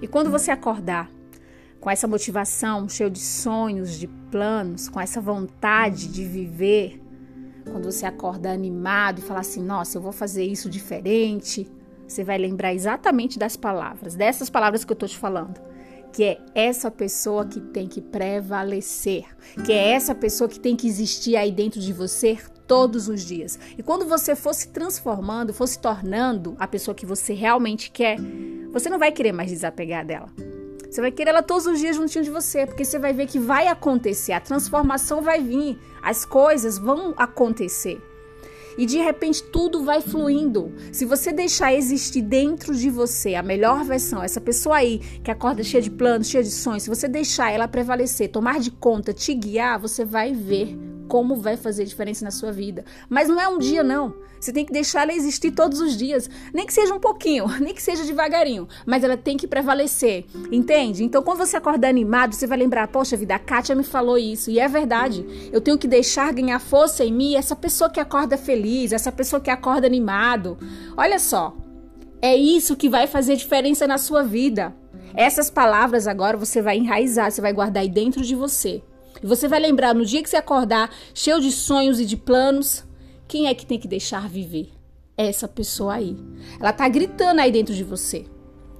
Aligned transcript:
E 0.00 0.06
quando 0.06 0.30
você 0.30 0.50
acordar 0.50 1.10
com 1.80 1.90
essa 1.90 2.06
motivação, 2.06 2.88
cheio 2.88 3.10
de 3.10 3.20
sonhos, 3.20 3.98
de 3.98 4.06
planos, 4.06 4.88
com 4.88 5.00
essa 5.00 5.20
vontade 5.20 6.08
de 6.08 6.24
viver, 6.24 7.00
quando 7.64 7.90
você 7.90 8.06
acorda 8.06 8.50
animado 8.50 9.18
e 9.18 9.22
fala 9.22 9.40
assim: 9.40 9.62
nossa, 9.62 9.98
eu 9.98 10.02
vou 10.02 10.12
fazer 10.12 10.44
isso 10.44 10.68
diferente, 10.68 11.70
você 12.06 12.24
vai 12.24 12.38
lembrar 12.38 12.74
exatamente 12.74 13.38
das 13.38 13.56
palavras, 13.56 14.14
dessas 14.14 14.48
palavras 14.48 14.84
que 14.84 14.92
eu 14.92 14.94
estou 14.94 15.08
te 15.08 15.18
falando. 15.18 15.60
Que 16.10 16.24
é 16.24 16.38
essa 16.54 16.90
pessoa 16.90 17.44
que 17.44 17.60
tem 17.60 17.86
que 17.86 18.00
prevalecer, 18.00 19.26
que 19.64 19.72
é 19.72 19.90
essa 19.90 20.14
pessoa 20.14 20.48
que 20.48 20.58
tem 20.58 20.74
que 20.74 20.88
existir 20.88 21.36
aí 21.36 21.52
dentro 21.52 21.80
de 21.80 21.92
você 21.92 22.38
todos 22.68 23.08
os 23.08 23.24
dias. 23.24 23.58
E 23.76 23.82
quando 23.82 24.04
você 24.04 24.36
for 24.36 24.54
se 24.54 24.68
transformando, 24.68 25.54
for 25.54 25.66
se 25.66 25.78
tornando 25.78 26.54
a 26.58 26.68
pessoa 26.68 26.94
que 26.94 27.06
você 27.06 27.32
realmente 27.32 27.90
quer, 27.90 28.18
você 28.70 28.90
não 28.90 28.98
vai 28.98 29.10
querer 29.10 29.32
mais 29.32 29.50
desapegar 29.50 30.06
dela. 30.06 30.28
Você 30.88 31.00
vai 31.00 31.10
querer 31.10 31.30
ela 31.30 31.42
todos 31.42 31.66
os 31.66 31.80
dias 31.80 31.96
juntinho 31.96 32.24
de 32.24 32.30
você, 32.30 32.66
porque 32.66 32.84
você 32.84 32.98
vai 32.98 33.12
ver 33.12 33.26
que 33.26 33.38
vai 33.38 33.66
acontecer, 33.66 34.32
a 34.32 34.40
transformação 34.40 35.20
vai 35.20 35.42
vir, 35.42 35.78
as 36.02 36.24
coisas 36.24 36.78
vão 36.78 37.14
acontecer. 37.16 38.00
E 38.76 38.86
de 38.86 38.98
repente 38.98 39.42
tudo 39.42 39.84
vai 39.84 40.00
fluindo. 40.00 40.72
Se 40.92 41.04
você 41.04 41.32
deixar 41.32 41.74
existir 41.74 42.22
dentro 42.22 42.74
de 42.74 42.88
você 42.88 43.34
a 43.34 43.42
melhor 43.42 43.84
versão, 43.84 44.22
essa 44.22 44.40
pessoa 44.40 44.76
aí 44.76 45.00
que 45.22 45.30
acorda 45.30 45.64
cheia 45.64 45.82
de 45.82 45.90
planos, 45.90 46.28
cheia 46.28 46.44
de 46.44 46.50
sonhos, 46.50 46.84
se 46.84 46.88
você 46.88 47.08
deixar 47.08 47.50
ela 47.50 47.66
prevalecer, 47.66 48.30
tomar 48.30 48.60
de 48.60 48.70
conta, 48.70 49.12
te 49.12 49.34
guiar, 49.34 49.80
você 49.80 50.04
vai 50.04 50.32
ver 50.32 50.87
como 51.08 51.34
vai 51.36 51.56
fazer 51.56 51.84
diferença 51.84 52.24
na 52.24 52.30
sua 52.30 52.52
vida. 52.52 52.84
Mas 53.08 53.28
não 53.28 53.40
é 53.40 53.48
um 53.48 53.58
dia, 53.58 53.82
não. 53.82 54.14
Você 54.38 54.52
tem 54.52 54.64
que 54.64 54.72
deixar 54.72 55.02
ela 55.02 55.12
existir 55.12 55.50
todos 55.50 55.80
os 55.80 55.96
dias. 55.96 56.30
Nem 56.54 56.64
que 56.64 56.72
seja 56.72 56.94
um 56.94 57.00
pouquinho, 57.00 57.46
nem 57.60 57.74
que 57.74 57.82
seja 57.82 58.04
devagarinho. 58.04 58.68
Mas 58.86 59.02
ela 59.02 59.16
tem 59.16 59.36
que 59.36 59.48
prevalecer. 59.48 60.26
Entende? 60.52 61.02
Então, 61.02 61.22
quando 61.22 61.38
você 61.38 61.56
acorda 61.56 61.88
animado, 61.88 62.34
você 62.34 62.46
vai 62.46 62.58
lembrar: 62.58 62.88
Poxa 62.88 63.16
vida, 63.16 63.34
a 63.34 63.38
Kátia 63.38 63.74
me 63.74 63.82
falou 63.82 64.18
isso. 64.18 64.50
E 64.50 64.60
é 64.60 64.68
verdade. 64.68 65.50
Eu 65.50 65.60
tenho 65.60 65.78
que 65.78 65.88
deixar 65.88 66.32
ganhar 66.32 66.60
força 66.60 67.04
em 67.04 67.12
mim 67.12 67.34
essa 67.34 67.56
pessoa 67.56 67.90
que 67.90 67.98
acorda 67.98 68.36
feliz, 68.36 68.92
essa 68.92 69.10
pessoa 69.10 69.40
que 69.40 69.50
acorda 69.50 69.86
animado. 69.86 70.58
Olha 70.96 71.18
só. 71.18 71.56
É 72.20 72.34
isso 72.34 72.76
que 72.76 72.88
vai 72.88 73.06
fazer 73.06 73.36
diferença 73.36 73.86
na 73.86 73.96
sua 73.96 74.24
vida. 74.24 74.74
Essas 75.14 75.50
palavras 75.50 76.06
agora 76.06 76.36
você 76.36 76.60
vai 76.60 76.76
enraizar, 76.76 77.30
você 77.30 77.40
vai 77.40 77.52
guardar 77.52 77.82
aí 77.82 77.88
dentro 77.88 78.22
de 78.22 78.34
você. 78.34 78.82
E 79.22 79.26
você 79.26 79.48
vai 79.48 79.60
lembrar 79.60 79.94
no 79.94 80.04
dia 80.04 80.22
que 80.22 80.30
você 80.30 80.36
acordar, 80.36 80.90
cheio 81.14 81.40
de 81.40 81.50
sonhos 81.52 82.00
e 82.00 82.04
de 82.04 82.16
planos, 82.16 82.84
quem 83.26 83.46
é 83.46 83.54
que 83.54 83.66
tem 83.66 83.78
que 83.78 83.88
deixar 83.88 84.28
viver? 84.28 84.70
Essa 85.16 85.48
pessoa 85.48 85.94
aí. 85.94 86.16
Ela 86.60 86.72
tá 86.72 86.88
gritando 86.88 87.40
aí 87.40 87.50
dentro 87.50 87.74
de 87.74 87.84
você. 87.84 88.24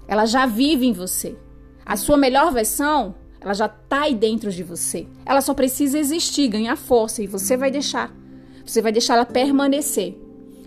Ela 0.07 0.25
já 0.25 0.47
vive 0.47 0.87
em 0.87 0.93
você. 0.93 1.37
A 1.85 1.97
sua 1.97 2.17
melhor 2.17 2.53
versão, 2.53 3.15
ela 3.41 3.55
já 3.55 3.69
tá 3.69 4.03
aí 4.03 4.15
dentro 4.15 4.51
de 4.51 4.63
você. 4.63 5.07
Ela 5.25 5.41
só 5.41 5.55
precisa 5.55 5.99
existir, 5.99 6.49
ganhar 6.49 6.77
força 6.77 7.23
e 7.23 7.27
você 7.27 7.57
vai 7.57 7.71
deixar. 7.71 8.15
Você 8.65 8.81
vai 8.81 8.93
deixar 8.93 9.15
ela 9.15 9.27
permanecer. 9.27 10.17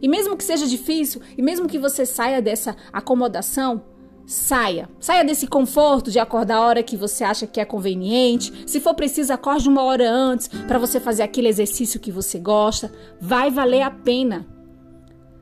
E 0.01 0.07
mesmo 0.07 0.35
que 0.35 0.43
seja 0.43 0.65
difícil, 0.65 1.21
e 1.37 1.41
mesmo 1.41 1.67
que 1.67 1.77
você 1.77 2.05
saia 2.05 2.41
dessa 2.41 2.75
acomodação, 2.91 3.83
Saia. 4.31 4.87
Saia 4.97 5.25
desse 5.25 5.45
conforto 5.45 6.09
de 6.09 6.17
acordar 6.17 6.55
a 6.55 6.61
hora 6.61 6.81
que 6.81 6.95
você 6.95 7.21
acha 7.21 7.45
que 7.45 7.59
é 7.59 7.65
conveniente. 7.65 8.63
Se 8.65 8.79
for 8.79 8.93
preciso, 8.93 9.33
acorde 9.33 9.67
uma 9.67 9.83
hora 9.83 10.09
antes 10.09 10.47
para 10.47 10.79
você 10.79 11.01
fazer 11.01 11.21
aquele 11.21 11.49
exercício 11.49 11.99
que 11.99 12.13
você 12.13 12.39
gosta. 12.39 12.89
Vai 13.19 13.51
valer 13.51 13.81
a 13.81 13.91
pena. 13.91 14.47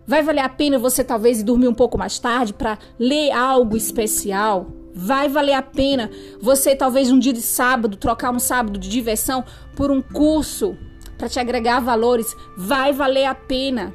Vai 0.08 0.24
valer 0.24 0.42
a 0.42 0.50
pena 0.50 0.80
você 0.80 1.04
talvez 1.04 1.44
dormir 1.44 1.68
um 1.68 1.74
pouco 1.74 2.00
mais 2.00 2.18
tarde 2.18 2.52
para 2.52 2.80
ler 2.98 3.30
algo 3.30 3.78
especial. 3.78 4.72
Vai 4.92 5.30
valer 5.30 5.54
a 5.54 5.62
pena 5.62 6.10
você 6.42 6.76
talvez 6.76 7.12
um 7.12 7.20
dia 7.20 7.32
de 7.32 7.44
sábado 7.44 7.96
trocar 7.96 8.32
um 8.32 8.40
sábado 8.40 8.80
de 8.80 8.90
diversão 8.90 9.46
por 9.76 9.92
um 9.92 10.02
curso 10.02 10.76
para 11.16 11.30
te 11.30 11.40
agregar 11.40 11.80
valores. 11.80 12.36
Vai 12.58 12.92
valer 12.92 13.26
a 13.26 13.36
pena. 13.36 13.94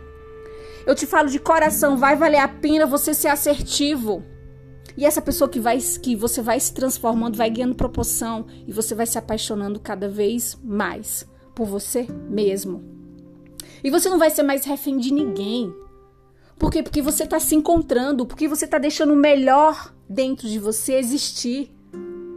Eu 0.87 0.95
te 0.95 1.05
falo 1.05 1.29
de 1.29 1.41
coração, 1.41 1.97
vai 1.97 2.15
valer 2.15 2.39
a 2.39 2.47
pena 2.47 2.87
você 2.87 3.13
ser 3.13 3.27
assertivo. 3.27 4.34
E 4.97 5.05
essa 5.05 5.21
pessoa 5.21 5.49
que 5.49 5.59
vai 5.59 5.79
que 5.79 6.15
você 6.15 6.41
vai 6.41 6.59
se 6.61 6.73
transformando, 6.73 7.37
vai 7.37 7.51
ganhando 7.51 7.75
proporção 7.75 8.47
e 8.67 8.73
você 8.73 8.95
vai 8.95 9.07
se 9.07 9.19
apaixonando 9.19 9.81
cada 9.81 10.09
vez 10.09 10.59
mais 10.63 11.27
por 11.55 11.67
você 11.67 12.07
mesmo. 12.29 12.83
E 13.83 13.91
você 13.91 14.09
não 14.09 14.19
vai 14.19 14.31
ser 14.31 14.43
mais 14.43 14.65
refém 14.65 14.99
de 14.99 15.13
ninguém. 15.13 15.75
Por 16.59 16.71
quê? 16.71 16.83
Porque 16.83 17.03
você 17.03 17.25
está 17.25 17.41
se 17.41 17.55
encontrando, 17.55 18.25
porque 18.25 18.47
você 18.47 18.65
está 18.65 18.79
deixando 18.79 19.13
o 19.13 19.17
melhor 19.17 19.93
dentro 20.09 20.49
de 20.49 20.59
você 20.59 20.95
existir. 20.95 21.71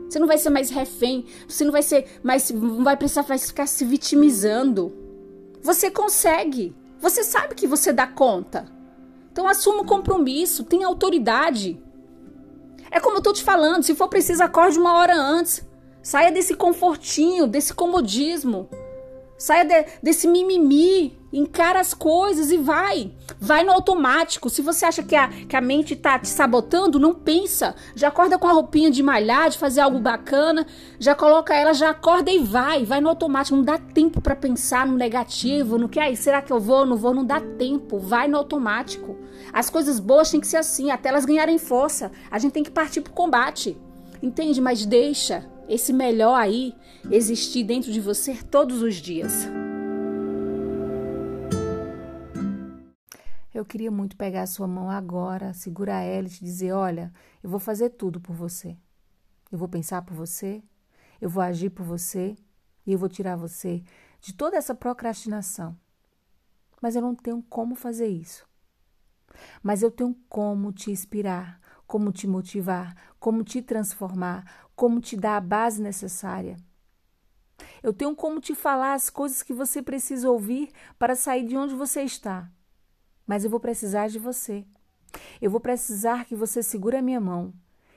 Você 0.09 0.19
não 0.19 0.27
vai 0.27 0.37
ser 0.37 0.49
mais 0.49 0.69
refém, 0.69 1.25
você 1.47 1.63
não 1.63 1.71
vai 1.71 1.83
ser 1.83 2.19
mais 2.23 2.49
não 2.49 2.83
vai 2.83 2.97
precisar 2.97 3.23
ficar 3.23 3.67
se 3.67 3.85
vitimizando. 3.85 4.93
Você 5.61 5.91
consegue. 5.91 6.75
Você 6.99 7.23
sabe 7.23 7.55
que 7.55 7.67
você 7.67 7.93
dá 7.93 8.07
conta. 8.07 8.65
Então 9.31 9.47
assuma 9.47 9.83
o 9.83 9.85
compromisso, 9.85 10.63
tenha 10.63 10.87
autoridade. 10.87 11.79
É 12.91 12.99
como 12.99 13.17
eu 13.17 13.21
tô 13.21 13.33
te 13.33 13.43
falando, 13.43 13.83
se 13.83 13.95
for 13.95 14.07
preciso, 14.07 14.43
acorde 14.43 14.77
uma 14.77 14.93
hora 14.93 15.15
antes. 15.15 15.65
Saia 16.01 16.31
desse 16.31 16.55
confortinho, 16.55 17.47
desse 17.47 17.73
comodismo. 17.73 18.69
Saia 19.37 19.63
de, 19.63 19.85
desse 20.01 20.27
mimimi, 20.27 21.15
encara 21.31 21.79
as 21.79 21.93
coisas 21.93 22.51
e 22.51 22.57
vai. 22.57 23.11
Vai 23.39 23.63
no 23.63 23.71
automático. 23.71 24.49
Se 24.49 24.63
você 24.63 24.85
acha 24.85 25.03
que 25.03 25.15
a, 25.15 25.27
que 25.27 25.55
a 25.55 25.61
mente 25.61 25.95
tá 25.95 26.17
te 26.17 26.27
sabotando, 26.27 26.99
não 26.99 27.13
pensa. 27.13 27.75
Já 27.95 28.07
acorda 28.07 28.39
com 28.39 28.47
a 28.47 28.51
roupinha 28.51 28.89
de 28.89 29.03
malhar, 29.03 29.51
de 29.51 29.59
fazer 29.59 29.81
algo 29.81 29.99
bacana. 29.99 30.65
Já 30.97 31.13
coloca 31.13 31.55
ela, 31.55 31.73
já 31.73 31.91
acorda 31.91 32.31
e 32.31 32.39
vai. 32.39 32.83
Vai 32.83 32.99
no 32.99 33.09
automático. 33.09 33.55
Não 33.55 33.63
dá 33.63 33.77
tempo 33.77 34.21
para 34.21 34.35
pensar 34.35 34.87
no 34.87 34.97
negativo, 34.97 35.77
no 35.77 35.87
que 35.87 35.99
aí, 35.99 36.17
será 36.17 36.41
que 36.41 36.51
eu 36.51 36.59
vou, 36.59 36.83
não 36.83 36.97
vou? 36.97 37.13
Não 37.13 37.23
dá 37.23 37.39
tempo. 37.39 37.99
Vai 37.99 38.27
no 38.27 38.37
automático. 38.37 39.17
As 39.53 39.69
coisas 39.69 39.99
boas 39.99 40.31
têm 40.31 40.41
que 40.41 40.47
ser 40.47 40.57
assim, 40.57 40.89
até 40.89 41.09
elas 41.09 41.25
ganharem 41.25 41.59
força. 41.59 42.11
A 42.31 42.39
gente 42.39 42.53
tem 42.53 42.63
que 42.63 42.71
partir 42.71 43.01
pro 43.01 43.13
combate. 43.13 43.77
Entende? 44.19 44.59
Mas 44.59 44.83
deixa 44.83 45.45
esse 45.67 45.91
melhor 45.91 46.35
aí 46.35 46.73
existir 47.11 47.63
dentro 47.63 47.91
de 47.91 47.99
você 47.99 48.35
todos 48.43 48.81
os 48.81 48.95
dias. 48.95 49.47
Eu 53.53 53.65
queria 53.65 53.89
muito 53.89 54.15
pegar 54.15 54.43
a 54.43 54.47
sua 54.47 54.67
mão 54.67 54.89
agora, 54.89 55.53
segurar 55.53 56.01
ela 56.01 56.27
e 56.27 56.31
te 56.31 56.43
dizer: 56.43 56.71
olha, 56.73 57.11
eu 57.41 57.49
vou 57.49 57.59
fazer 57.59 57.89
tudo 57.89 58.21
por 58.21 58.35
você. 58.35 58.77
Eu 59.51 59.57
vou 59.57 59.67
pensar 59.67 60.01
por 60.03 60.13
você, 60.13 60.61
eu 61.19 61.29
vou 61.29 61.41
agir 61.41 61.69
por 61.69 61.83
você 61.83 62.35
e 62.85 62.93
eu 62.93 62.99
vou 62.99 63.09
tirar 63.09 63.35
você 63.35 63.83
de 64.21 64.33
toda 64.33 64.57
essa 64.57 64.75
procrastinação. 64.75 65.75
Mas 66.81 66.95
eu 66.95 67.01
não 67.01 67.15
tenho 67.15 67.41
como 67.49 67.75
fazer 67.75 68.07
isso. 68.07 68.47
Mas 69.63 69.81
eu 69.81 69.89
tenho 69.89 70.15
como 70.29 70.71
te 70.71 70.91
inspirar, 70.91 71.59
como 71.87 72.11
te 72.11 72.27
motivar, 72.27 72.95
como 73.17 73.43
te 73.43 73.61
transformar, 73.61 74.67
como 74.75 74.99
te 74.99 75.15
dar 75.15 75.37
a 75.37 75.41
base 75.41 75.81
necessária. 75.81 76.57
Eu 77.81 77.93
tenho 77.93 78.15
como 78.15 78.39
te 78.39 78.53
falar 78.53 78.93
as 78.93 79.09
coisas 79.09 79.41
que 79.41 79.53
você 79.53 79.81
precisa 79.81 80.29
ouvir 80.29 80.71
para 80.99 81.15
sair 81.15 81.47
de 81.47 81.57
onde 81.57 81.73
você 81.73 82.01
está. 82.03 82.51
Mas 83.25 83.43
eu 83.43 83.49
vou 83.49 83.59
precisar 83.59 84.07
de 84.09 84.19
você. 84.19 84.65
Eu 85.41 85.49
vou 85.49 85.59
precisar 85.59 86.25
que 86.25 86.35
você 86.35 86.61
segure 86.61 86.97
a 86.97 87.01
minha 87.01 87.19
mão. 87.19 87.53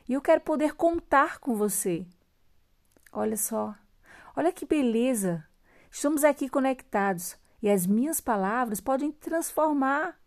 E 0.09 0.13
eu 0.13 0.21
quero 0.21 0.41
poder 0.41 0.75
contar 0.75 1.39
com 1.39 1.55
você. 1.55 2.07
Olha 3.13 3.37
só. 3.37 3.75
Olha 4.37 4.53
que 4.53 4.65
beleza. 4.65 5.45
Estamos 5.91 6.25
aqui 6.25 6.49
conectados 6.49 7.37
e 7.63 7.69
as 7.69 7.87
minhas 7.87 8.21
palavras 8.21 8.81
podem 8.81 9.11
transformar 9.11 10.20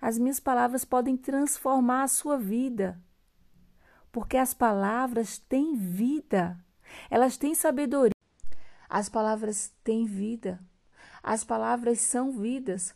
as 0.00 0.18
minhas 0.18 0.38
palavras 0.38 0.84
podem 0.84 1.16
transformar 1.16 2.02
a 2.02 2.08
sua 2.08 2.36
vida. 2.36 3.00
Porque 4.12 4.36
as 4.36 4.52
palavras 4.52 5.38
têm 5.38 5.74
vida. 5.74 6.58
Elas 7.10 7.36
têm 7.36 7.54
sabedoria. 7.54 8.12
As 8.88 9.08
palavras 9.08 9.72
têm 9.82 10.04
vida. 10.04 10.60
As 11.22 11.44
palavras 11.44 12.00
são 12.00 12.30
vidas. 12.30 12.94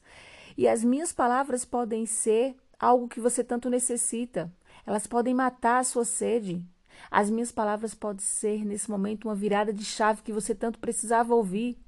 E 0.56 0.68
as 0.68 0.84
minhas 0.84 1.12
palavras 1.12 1.64
podem 1.64 2.06
ser 2.06 2.54
algo 2.78 3.08
que 3.08 3.20
você 3.20 3.42
tanto 3.42 3.70
necessita. 3.70 4.52
Elas 4.86 5.06
podem 5.06 5.34
matar 5.34 5.78
a 5.78 5.84
sua 5.84 6.04
sede. 6.04 6.64
As 7.10 7.30
minhas 7.30 7.50
palavras 7.50 7.94
podem 7.94 8.24
ser, 8.24 8.64
nesse 8.64 8.90
momento, 8.90 9.26
uma 9.26 9.34
virada 9.34 9.72
de 9.72 9.84
chave 9.84 10.22
que 10.22 10.32
você 10.32 10.54
tanto 10.54 10.78
precisava 10.78 11.34
ouvir. 11.34 11.78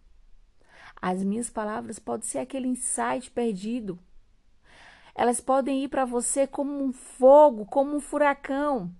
As 1.00 1.22
minhas 1.22 1.50
palavras 1.50 1.98
podem 1.98 2.26
ser 2.26 2.38
aquele 2.38 2.68
insight 2.68 3.30
perdido 3.30 3.98
elas 5.14 5.40
podem 5.40 5.84
ir 5.84 5.88
para 5.88 6.04
você 6.04 6.46
como 6.46 6.82
um 6.82 6.92
fogo, 6.92 7.66
como 7.66 7.94
um 7.96 8.00
furacão. 8.00 8.94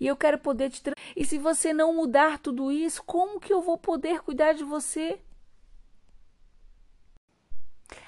E 0.00 0.06
eu 0.06 0.16
quero 0.16 0.38
poder 0.38 0.70
te. 0.70 0.82
E 1.14 1.24
se 1.24 1.38
você 1.38 1.72
não 1.72 1.94
mudar 1.94 2.38
tudo 2.38 2.72
isso, 2.72 3.02
como 3.04 3.40
que 3.40 3.52
eu 3.52 3.60
vou 3.60 3.76
poder 3.76 4.22
cuidar 4.22 4.54
de 4.54 4.64
você? 4.64 5.20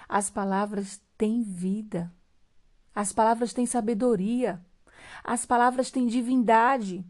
As 0.09 0.31
palavras 0.31 1.03
têm 1.19 1.43
vida. 1.43 2.11
As 2.95 3.13
palavras 3.13 3.53
têm 3.53 3.67
sabedoria. 3.67 4.65
As 5.23 5.45
palavras 5.45 5.91
têm 5.91 6.07
divindade. 6.07 7.05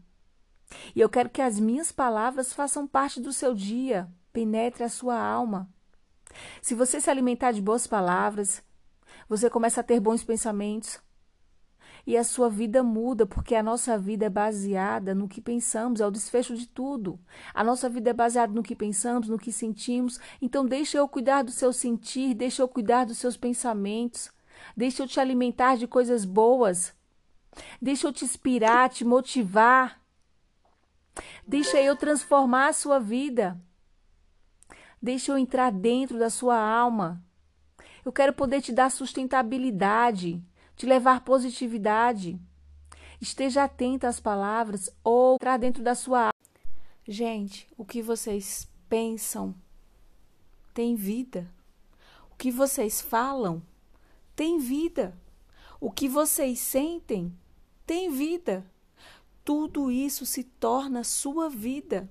E 0.93 0.99
eu 0.99 1.09
quero 1.09 1.29
que 1.29 1.41
as 1.41 1.59
minhas 1.59 1.91
palavras 1.91 2.53
façam 2.53 2.85
parte 2.85 3.19
do 3.19 3.33
seu 3.33 3.55
dia, 3.55 4.11
penetre 4.31 4.83
a 4.83 4.89
sua 4.89 5.17
alma. 5.17 5.69
Se 6.61 6.75
você 6.75 7.01
se 7.01 7.09
alimentar 7.09 7.51
de 7.51 7.61
boas 7.61 7.87
palavras, 7.87 8.61
você 9.29 9.49
começa 9.49 9.79
a 9.79 9.83
ter 9.83 9.99
bons 9.99 10.23
pensamentos, 10.23 10.99
e 12.05 12.17
a 12.17 12.23
sua 12.23 12.49
vida 12.49 12.81
muda, 12.81 13.25
porque 13.25 13.53
a 13.53 13.61
nossa 13.61 13.97
vida 13.97 14.25
é 14.25 14.29
baseada 14.29 15.13
no 15.13 15.27
que 15.27 15.39
pensamos, 15.39 16.01
é 16.01 16.07
o 16.07 16.11
desfecho 16.11 16.55
de 16.55 16.67
tudo. 16.67 17.19
A 17.53 17.63
nossa 17.63 17.87
vida 17.87 18.09
é 18.09 18.13
baseada 18.13 18.51
no 18.51 18.63
que 18.63 18.75
pensamos, 18.75 19.29
no 19.29 19.37
que 19.37 19.51
sentimos. 19.51 20.19
Então, 20.41 20.65
deixa 20.65 20.97
eu 20.97 21.07
cuidar 21.07 21.43
do 21.43 21.51
seu 21.51 21.71
sentir, 21.71 22.33
deixa 22.33 22.63
eu 22.63 22.67
cuidar 22.67 23.05
dos 23.05 23.19
seus 23.19 23.37
pensamentos, 23.37 24.31
deixa 24.75 25.03
eu 25.03 25.07
te 25.07 25.19
alimentar 25.19 25.77
de 25.77 25.85
coisas 25.85 26.25
boas, 26.25 26.95
deixa 27.79 28.07
eu 28.07 28.13
te 28.13 28.25
inspirar, 28.25 28.89
te 28.89 29.05
motivar, 29.05 30.01
deixa 31.47 31.79
eu 31.79 31.95
transformar 31.95 32.69
a 32.69 32.73
sua 32.73 32.97
vida, 32.97 33.59
deixa 35.01 35.31
eu 35.31 35.37
entrar 35.37 35.71
dentro 35.71 36.17
da 36.17 36.29
sua 36.29 36.57
alma. 36.57 37.23
Eu 38.09 38.11
quero 38.11 38.33
poder 38.33 38.59
te 38.59 38.71
dar 38.71 38.89
sustentabilidade 38.89 40.43
te 40.75 40.87
levar 40.87 41.21
positividade. 41.21 42.39
Esteja 43.21 43.65
atenta 43.65 44.07
às 44.07 44.19
palavras 44.19 44.89
ou 45.03 45.35
entrar 45.35 45.57
dentro 45.57 45.83
da 45.83 45.93
sua. 45.93 46.31
Gente, 47.07 47.67
o 47.77 47.85
que 47.85 48.01
vocês 48.01 48.67
pensam 48.89 49.53
tem 50.73 50.95
vida. 50.95 51.53
O 52.31 52.35
que 52.35 52.49
vocês 52.49 52.99
falam 52.99 53.61
tem 54.35 54.57
vida. 54.57 55.15
O 55.79 55.91
que 55.91 56.09
vocês 56.09 56.57
sentem 56.57 57.31
tem 57.85 58.09
vida. 58.09 58.65
Tudo 59.45 59.91
isso 59.91 60.25
se 60.25 60.43
torna 60.43 61.03
sua 61.03 61.47
vida. 61.47 62.09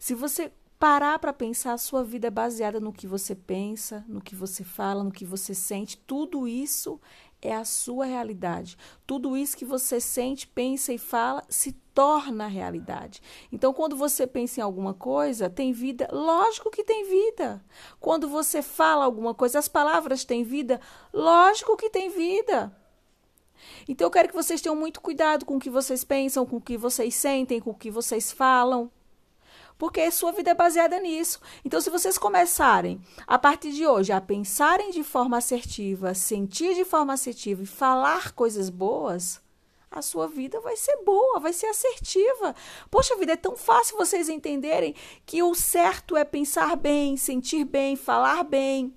Se 0.00 0.16
você 0.16 0.50
parar 0.82 1.16
para 1.20 1.32
pensar, 1.32 1.74
a 1.74 1.78
sua 1.78 2.02
vida 2.02 2.26
é 2.26 2.30
baseada 2.30 2.80
no 2.80 2.92
que 2.92 3.06
você 3.06 3.36
pensa, 3.36 4.04
no 4.08 4.20
que 4.20 4.34
você 4.34 4.64
fala, 4.64 5.04
no 5.04 5.12
que 5.12 5.24
você 5.24 5.54
sente. 5.54 5.96
Tudo 5.96 6.48
isso 6.48 7.00
é 7.40 7.54
a 7.54 7.64
sua 7.64 8.04
realidade. 8.04 8.76
Tudo 9.06 9.36
isso 9.36 9.56
que 9.56 9.64
você 9.64 10.00
sente, 10.00 10.44
pensa 10.44 10.92
e 10.92 10.98
fala 10.98 11.44
se 11.48 11.70
torna 11.94 12.48
realidade. 12.48 13.22
Então, 13.52 13.72
quando 13.72 13.94
você 13.94 14.26
pensa 14.26 14.58
em 14.58 14.64
alguma 14.64 14.92
coisa, 14.92 15.48
tem 15.48 15.72
vida? 15.72 16.08
Lógico 16.10 16.68
que 16.68 16.82
tem 16.82 17.04
vida. 17.04 17.64
Quando 18.00 18.28
você 18.28 18.60
fala 18.60 19.04
alguma 19.04 19.34
coisa, 19.34 19.60
as 19.60 19.68
palavras 19.68 20.24
têm 20.24 20.42
vida? 20.42 20.80
Lógico 21.12 21.76
que 21.76 21.90
tem 21.90 22.10
vida. 22.10 22.76
Então, 23.88 24.08
eu 24.08 24.10
quero 24.10 24.30
que 24.30 24.34
vocês 24.34 24.60
tenham 24.60 24.74
muito 24.74 25.00
cuidado 25.00 25.46
com 25.46 25.58
o 25.58 25.60
que 25.60 25.70
vocês 25.70 26.02
pensam, 26.02 26.44
com 26.44 26.56
o 26.56 26.60
que 26.60 26.76
vocês 26.76 27.14
sentem, 27.14 27.60
com 27.60 27.70
o 27.70 27.74
que 27.74 27.88
vocês 27.88 28.32
falam 28.32 28.90
porque 29.78 30.10
sua 30.10 30.32
vida 30.32 30.50
é 30.50 30.54
baseada 30.54 30.98
nisso. 31.00 31.40
Então, 31.64 31.80
se 31.80 31.90
vocês 31.90 32.18
começarem 32.18 33.00
a 33.26 33.38
partir 33.38 33.72
de 33.72 33.86
hoje 33.86 34.12
a 34.12 34.20
pensarem 34.20 34.90
de 34.90 35.02
forma 35.02 35.38
assertiva, 35.38 36.14
sentir 36.14 36.74
de 36.74 36.84
forma 36.84 37.12
assertiva 37.12 37.62
e 37.62 37.66
falar 37.66 38.32
coisas 38.32 38.70
boas, 38.70 39.40
a 39.90 40.00
sua 40.00 40.26
vida 40.26 40.58
vai 40.60 40.76
ser 40.76 40.96
boa, 41.04 41.38
vai 41.38 41.52
ser 41.52 41.66
assertiva. 41.66 42.54
Poxa 42.90 43.16
vida, 43.16 43.32
é 43.32 43.36
tão 43.36 43.56
fácil 43.56 43.96
vocês 43.98 44.28
entenderem 44.28 44.94
que 45.26 45.42
o 45.42 45.54
certo 45.54 46.16
é 46.16 46.24
pensar 46.24 46.76
bem, 46.76 47.16
sentir 47.16 47.64
bem, 47.64 47.94
falar 47.94 48.42
bem, 48.42 48.96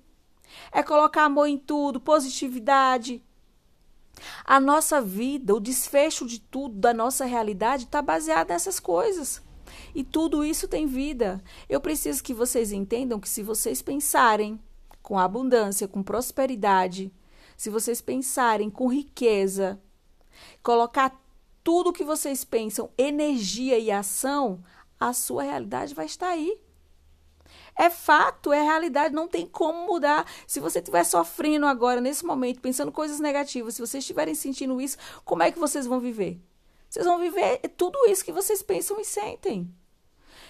é 0.72 0.82
colocar 0.82 1.24
amor 1.24 1.48
em 1.48 1.58
tudo, 1.58 2.00
positividade. 2.00 3.22
A 4.44 4.58
nossa 4.58 5.00
vida, 5.00 5.54
o 5.54 5.60
desfecho 5.60 6.26
de 6.26 6.40
tudo, 6.40 6.78
da 6.78 6.94
nossa 6.94 7.26
realidade, 7.26 7.84
está 7.84 8.00
baseado 8.00 8.48
nessas 8.48 8.80
coisas. 8.80 9.42
E 9.96 10.04
tudo 10.04 10.44
isso 10.44 10.68
tem 10.68 10.86
vida. 10.86 11.42
Eu 11.70 11.80
preciso 11.80 12.22
que 12.22 12.34
vocês 12.34 12.70
entendam 12.70 13.18
que 13.18 13.26
se 13.26 13.42
vocês 13.42 13.80
pensarem 13.80 14.60
com 15.02 15.18
abundância, 15.18 15.88
com 15.88 16.02
prosperidade, 16.02 17.10
se 17.56 17.70
vocês 17.70 18.02
pensarem 18.02 18.68
com 18.68 18.92
riqueza, 18.92 19.80
colocar 20.62 21.18
tudo 21.64 21.94
que 21.94 22.04
vocês 22.04 22.44
pensam, 22.44 22.90
energia 22.98 23.78
e 23.78 23.90
ação, 23.90 24.62
a 25.00 25.14
sua 25.14 25.44
realidade 25.44 25.94
vai 25.94 26.04
estar 26.04 26.28
aí. 26.28 26.60
É 27.74 27.88
fato, 27.88 28.52
é 28.52 28.60
realidade, 28.60 29.14
não 29.14 29.26
tem 29.26 29.46
como 29.46 29.86
mudar. 29.86 30.30
Se 30.46 30.60
você 30.60 30.78
estiver 30.78 31.04
sofrendo 31.04 31.64
agora, 31.64 32.02
nesse 32.02 32.26
momento, 32.26 32.60
pensando 32.60 32.92
coisas 32.92 33.18
negativas, 33.18 33.76
se 33.76 33.80
vocês 33.80 34.04
estiverem 34.04 34.34
sentindo 34.34 34.78
isso, 34.78 34.98
como 35.24 35.42
é 35.42 35.50
que 35.50 35.58
vocês 35.58 35.86
vão 35.86 36.00
viver? 36.00 36.38
Vocês 36.90 37.06
vão 37.06 37.18
viver 37.18 37.60
tudo 37.78 37.98
isso 38.10 38.22
que 38.22 38.30
vocês 38.30 38.62
pensam 38.62 39.00
e 39.00 39.06
sentem. 39.06 39.74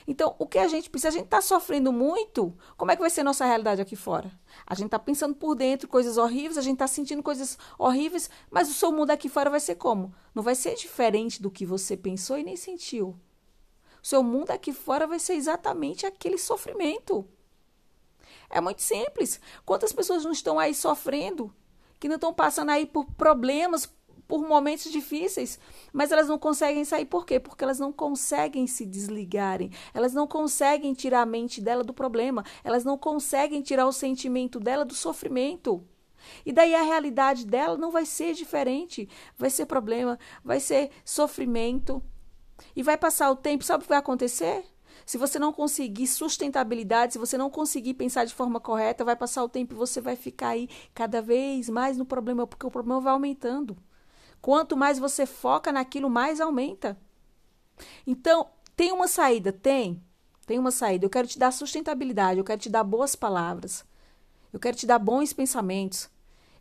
Então, 0.06 0.36
o 0.38 0.46
que 0.46 0.58
a 0.58 0.68
gente 0.68 0.88
precisa, 0.88 1.08
a 1.08 1.12
gente 1.12 1.24
está 1.24 1.40
sofrendo 1.40 1.92
muito, 1.92 2.56
como 2.76 2.92
é 2.92 2.96
que 2.96 3.00
vai 3.00 3.10
ser 3.10 3.24
nossa 3.24 3.44
realidade 3.44 3.82
aqui 3.82 3.96
fora? 3.96 4.30
A 4.64 4.74
gente 4.74 4.86
está 4.86 4.98
pensando 4.98 5.34
por 5.34 5.56
dentro 5.56 5.88
coisas 5.88 6.16
horríveis, 6.16 6.56
a 6.56 6.62
gente 6.62 6.74
está 6.74 6.86
sentindo 6.86 7.22
coisas 7.22 7.58
horríveis, 7.76 8.30
mas 8.48 8.70
o 8.70 8.74
seu 8.74 8.92
mundo 8.92 9.10
aqui 9.10 9.28
fora 9.28 9.50
vai 9.50 9.58
ser 9.58 9.74
como? 9.74 10.14
Não 10.32 10.42
vai 10.42 10.54
ser 10.54 10.76
diferente 10.76 11.42
do 11.42 11.50
que 11.50 11.66
você 11.66 11.96
pensou 11.96 12.38
e 12.38 12.44
nem 12.44 12.56
sentiu. 12.56 13.18
O 14.00 14.06
seu 14.06 14.22
mundo 14.22 14.52
aqui 14.52 14.72
fora 14.72 15.06
vai 15.06 15.18
ser 15.18 15.34
exatamente 15.34 16.06
aquele 16.06 16.38
sofrimento. 16.38 17.26
É 18.48 18.60
muito 18.60 18.82
simples. 18.82 19.40
Quantas 19.64 19.92
pessoas 19.92 20.24
não 20.24 20.30
estão 20.30 20.56
aí 20.56 20.72
sofrendo, 20.72 21.52
que 21.98 22.08
não 22.08 22.14
estão 22.14 22.32
passando 22.32 22.70
aí 22.70 22.86
por 22.86 23.04
problemas, 23.12 23.90
por 24.26 24.46
momentos 24.46 24.90
difíceis, 24.90 25.58
mas 25.92 26.10
elas 26.10 26.28
não 26.28 26.38
conseguem 26.38 26.84
sair 26.84 27.04
por 27.04 27.24
quê? 27.24 27.38
Porque 27.38 27.62
elas 27.62 27.78
não 27.78 27.92
conseguem 27.92 28.66
se 28.66 28.84
desligarem, 28.84 29.70
elas 29.94 30.12
não 30.12 30.26
conseguem 30.26 30.92
tirar 30.94 31.22
a 31.22 31.26
mente 31.26 31.60
dela 31.60 31.84
do 31.84 31.94
problema, 31.94 32.44
elas 32.64 32.84
não 32.84 32.98
conseguem 32.98 33.62
tirar 33.62 33.86
o 33.86 33.92
sentimento 33.92 34.58
dela 34.58 34.84
do 34.84 34.94
sofrimento. 34.94 35.84
E 36.44 36.52
daí 36.52 36.74
a 36.74 36.82
realidade 36.82 37.46
dela 37.46 37.76
não 37.76 37.90
vai 37.90 38.04
ser 38.04 38.34
diferente, 38.34 39.08
vai 39.36 39.50
ser 39.50 39.66
problema, 39.66 40.18
vai 40.44 40.60
ser 40.60 40.90
sofrimento. 41.04 42.02
E 42.74 42.82
vai 42.82 42.96
passar 42.96 43.30
o 43.30 43.36
tempo, 43.36 43.64
sabe 43.64 43.82
o 43.82 43.84
que 43.84 43.88
vai 43.88 43.98
acontecer? 43.98 44.64
Se 45.04 45.18
você 45.18 45.38
não 45.38 45.52
conseguir 45.52 46.06
sustentabilidade, 46.06 47.12
se 47.12 47.18
você 47.18 47.36
não 47.36 47.50
conseguir 47.50 47.94
pensar 47.94 48.24
de 48.24 48.34
forma 48.34 48.58
correta, 48.58 49.04
vai 49.04 49.14
passar 49.14 49.44
o 49.44 49.48
tempo 49.48 49.74
e 49.74 49.76
você 49.76 50.00
vai 50.00 50.16
ficar 50.16 50.48
aí 50.48 50.68
cada 50.94 51.22
vez 51.22 51.68
mais 51.68 51.96
no 51.96 52.04
problema, 52.04 52.46
porque 52.46 52.66
o 52.66 52.70
problema 52.70 53.00
vai 53.00 53.12
aumentando. 53.12 53.76
Quanto 54.46 54.76
mais 54.76 54.96
você 54.96 55.26
foca 55.26 55.72
naquilo, 55.72 56.08
mais 56.08 56.40
aumenta. 56.40 56.96
Então, 58.06 58.48
tem 58.76 58.92
uma 58.92 59.08
saída? 59.08 59.52
Tem. 59.52 60.00
Tem 60.46 60.56
uma 60.56 60.70
saída. 60.70 61.04
Eu 61.04 61.10
quero 61.10 61.26
te 61.26 61.36
dar 61.36 61.50
sustentabilidade, 61.50 62.38
eu 62.38 62.44
quero 62.44 62.60
te 62.60 62.70
dar 62.70 62.84
boas 62.84 63.16
palavras, 63.16 63.84
eu 64.52 64.60
quero 64.60 64.76
te 64.76 64.86
dar 64.86 65.00
bons 65.00 65.32
pensamentos, 65.32 66.08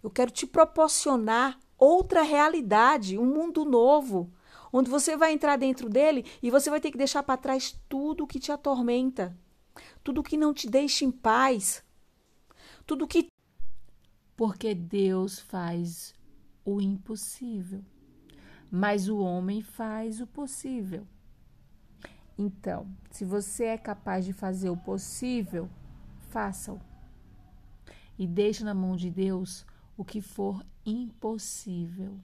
eu 0.02 0.10
quero 0.10 0.32
te 0.32 0.48
proporcionar 0.48 1.60
outra 1.78 2.24
realidade, 2.24 3.20
um 3.20 3.26
mundo 3.28 3.64
novo, 3.64 4.34
onde 4.74 4.90
você 4.90 5.16
vai 5.16 5.32
entrar 5.32 5.56
dentro 5.56 5.88
dele 5.88 6.26
e 6.42 6.50
você 6.50 6.72
vai 6.72 6.82
ter 6.82 6.90
que 6.90 6.98
deixar 6.98 7.22
para 7.22 7.38
trás 7.38 7.80
tudo 7.88 8.26
que 8.26 8.40
te 8.40 8.52
atormenta, 8.52 9.38
tudo 10.04 10.24
que 10.24 10.38
não 10.38 10.56
te 10.56 10.68
deixa 10.68 11.06
em 11.06 11.12
paz, 11.12 11.84
tudo 12.84 13.08
que. 13.08 13.28
Porque 14.36 14.74
Deus 14.74 15.38
faz 15.38 16.15
o 16.66 16.82
impossível, 16.82 17.86
mas 18.70 19.08
o 19.08 19.20
homem 19.20 19.62
faz 19.62 20.20
o 20.20 20.28
possível. 20.28 21.08
Então, 22.38 22.88
se 23.12 23.24
você 23.24 23.66
é 23.66 23.78
capaz 23.78 24.26
de 24.26 24.34
fazer 24.34 24.70
o 24.70 24.76
possível, 24.76 25.70
faça-o. 26.30 26.82
E 28.18 28.28
deixe 28.28 28.64
na 28.64 28.74
mão 28.74 28.96
de 28.96 29.10
Deus 29.10 29.66
o 29.96 30.04
que 30.04 30.22
for 30.22 30.66
impossível. 30.86 32.20